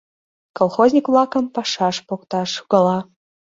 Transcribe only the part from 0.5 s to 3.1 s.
Колхозник-влакым пашаш покташ гала.